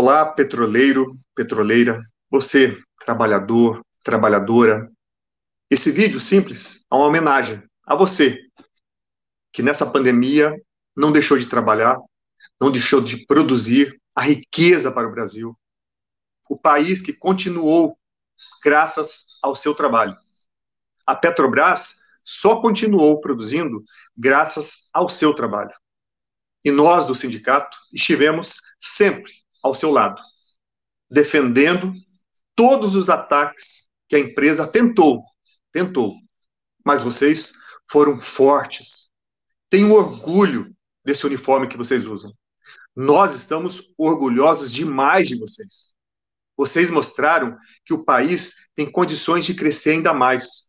Olá, 0.00 0.24
petroleiro, 0.24 1.12
petroleira, 1.34 2.00
você, 2.30 2.80
trabalhador, 3.04 3.84
trabalhadora. 4.04 4.88
Esse 5.68 5.90
vídeo 5.90 6.20
simples 6.20 6.84
é 6.88 6.94
uma 6.94 7.06
homenagem 7.06 7.60
a 7.84 7.96
você, 7.96 8.38
que 9.52 9.60
nessa 9.60 9.84
pandemia 9.84 10.54
não 10.96 11.10
deixou 11.10 11.36
de 11.36 11.46
trabalhar, 11.46 11.98
não 12.60 12.70
deixou 12.70 13.00
de 13.00 13.26
produzir 13.26 14.00
a 14.14 14.20
riqueza 14.20 14.92
para 14.92 15.08
o 15.08 15.10
Brasil. 15.10 15.58
O 16.48 16.56
país 16.56 17.02
que 17.02 17.12
continuou 17.12 17.98
graças 18.62 19.26
ao 19.42 19.56
seu 19.56 19.74
trabalho. 19.74 20.16
A 21.04 21.16
Petrobras 21.16 21.98
só 22.22 22.60
continuou 22.60 23.20
produzindo 23.20 23.82
graças 24.16 24.88
ao 24.92 25.08
seu 25.08 25.34
trabalho. 25.34 25.74
E 26.64 26.70
nós, 26.70 27.04
do 27.04 27.16
sindicato, 27.16 27.76
estivemos 27.92 28.60
sempre 28.78 29.32
ao 29.62 29.74
seu 29.74 29.90
lado, 29.90 30.20
defendendo 31.10 31.92
todos 32.54 32.96
os 32.96 33.08
ataques 33.08 33.88
que 34.08 34.16
a 34.16 34.18
empresa 34.18 34.66
tentou, 34.66 35.22
tentou. 35.72 36.14
Mas 36.84 37.02
vocês 37.02 37.52
foram 37.90 38.18
fortes. 38.18 39.10
Tenho 39.70 39.92
orgulho 39.92 40.74
desse 41.04 41.26
uniforme 41.26 41.68
que 41.68 41.76
vocês 41.76 42.06
usam. 42.06 42.32
Nós 42.96 43.34
estamos 43.34 43.92
orgulhosos 43.96 44.72
demais 44.72 45.28
de 45.28 45.38
vocês. 45.38 45.94
Vocês 46.56 46.90
mostraram 46.90 47.56
que 47.84 47.94
o 47.94 48.04
país 48.04 48.54
tem 48.74 48.90
condições 48.90 49.46
de 49.46 49.54
crescer 49.54 49.90
ainda 49.90 50.12
mais. 50.12 50.68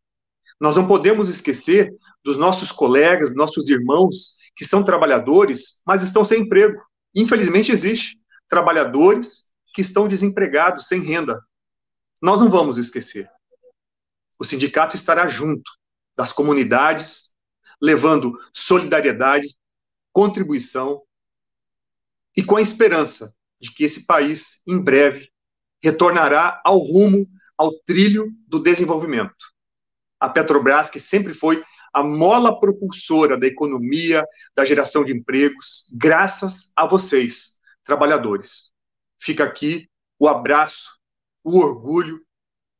Nós 0.60 0.76
não 0.76 0.88
podemos 0.88 1.30
esquecer 1.30 1.92
dos 2.24 2.38
nossos 2.38 2.72
colegas, 2.72 3.34
nossos 3.34 3.70
irmãos 3.70 4.36
que 4.56 4.66
são 4.66 4.84
trabalhadores, 4.84 5.82
mas 5.86 6.04
estão 6.04 6.24
sem 6.24 6.42
emprego. 6.42 6.80
Infelizmente 7.16 7.72
existe 7.72 8.20
trabalhadores 8.50 9.50
que 9.74 9.82
estão 9.82 10.08
desempregados, 10.08 10.88
sem 10.88 11.02
renda. 11.02 11.42
Nós 12.22 12.40
não 12.40 12.50
vamos 12.50 12.78
esquecer. 12.78 13.30
O 14.38 14.44
sindicato 14.44 14.96
estará 14.96 15.28
junto 15.28 15.72
das 16.18 16.34
comunidades, 16.34 17.34
levando 17.82 18.38
solidariedade, 18.54 19.48
contribuição 20.12 21.02
e 22.36 22.44
com 22.44 22.58
a 22.58 22.62
esperança 22.62 23.34
de 23.60 23.72
que 23.72 23.84
esse 23.84 24.06
país, 24.06 24.62
em 24.68 24.82
breve, 24.82 25.30
retornará 25.82 26.62
ao 26.64 26.78
rumo, 26.80 27.28
ao 27.58 27.74
trilho 27.80 28.34
do 28.48 28.60
desenvolvimento. 28.60 29.36
A 30.20 30.30
Petrobras, 30.30 30.90
que 30.90 31.00
sempre 31.00 31.34
foi 31.34 31.64
a 31.94 32.04
mola 32.04 32.60
propulsora 32.60 33.38
da 33.38 33.48
economia, 33.48 34.26
da 34.56 34.64
geração 34.64 35.04
de 35.04 35.14
empregos, 35.14 35.86
graças 35.94 36.72
a 36.76 36.86
vocês, 36.86 37.59
trabalhadores. 37.90 38.72
Fica 39.20 39.44
aqui 39.44 39.90
o 40.20 40.28
abraço, 40.28 40.88
o 41.44 41.58
orgulho 41.58 42.22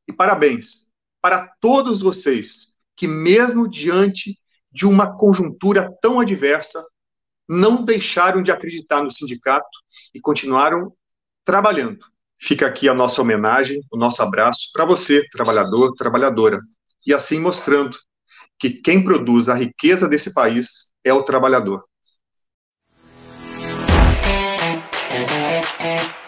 e 0.06 0.12
parabéns 0.12 0.88
para 1.20 1.48
todos 1.60 2.00
vocês 2.00 2.76
que, 2.96 3.08
mesmo 3.08 3.68
diante 3.68 4.38
de 4.70 4.86
uma 4.86 5.18
conjuntura 5.18 5.92
tão 6.00 6.20
adversa, 6.20 6.86
não 7.48 7.84
deixaram 7.84 8.40
de 8.40 8.52
acreditar 8.52 9.02
no 9.02 9.10
sindicato 9.10 9.66
e 10.14 10.20
continuaram 10.20 10.92
trabalhando. 11.44 11.98
Fica 12.40 12.68
aqui 12.68 12.88
a 12.88 12.94
nossa 12.94 13.20
homenagem, 13.20 13.82
o 13.90 13.98
nosso 13.98 14.22
abraço 14.22 14.70
para 14.72 14.84
você, 14.84 15.26
trabalhador, 15.30 15.90
trabalhadora, 15.98 16.60
e 17.04 17.12
assim 17.12 17.40
mostrando 17.40 17.98
que 18.60 18.70
quem 18.70 19.02
produz 19.02 19.48
a 19.48 19.54
riqueza 19.54 20.08
desse 20.08 20.32
país 20.32 20.92
é 21.02 21.12
o 21.12 21.24
trabalhador. 21.24 21.82
and 25.60 25.80
and 25.80 26.19